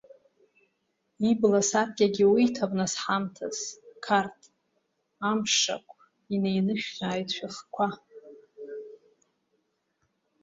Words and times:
Ибласаркьагьы 1.29 2.25
уиҭап, 2.33 2.71
нас, 2.79 2.93
ҳамҭас, 3.03 3.57
Қарҭ 4.03 4.39
амшақә 5.29 5.93
инеинышәҟьааит 6.33 7.29
шәыхқәа. 7.35 7.87